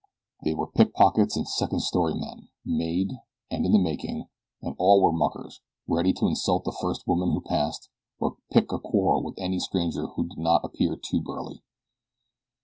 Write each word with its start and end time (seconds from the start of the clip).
They 0.43 0.55
were 0.55 0.65
pickpockets 0.65 1.37
and 1.37 1.47
second 1.47 1.81
story 1.81 2.15
men, 2.15 2.49
made 2.65 3.11
and 3.51 3.67
in 3.67 3.71
the 3.71 3.77
making, 3.77 4.25
and 4.59 4.73
all 4.79 4.99
were 5.03 5.11
muckers, 5.11 5.61
ready 5.87 6.11
to 6.13 6.25
insult 6.27 6.63
the 6.63 6.71
first 6.71 7.05
woman 7.05 7.29
who 7.33 7.41
passed, 7.41 7.87
or 8.19 8.37
pick 8.51 8.71
a 8.71 8.79
quarrel 8.79 9.21
with 9.23 9.37
any 9.37 9.59
stranger 9.59 10.07
who 10.07 10.25
did 10.27 10.39
not 10.39 10.65
appear 10.65 10.95
too 10.95 11.21
burly. 11.21 11.61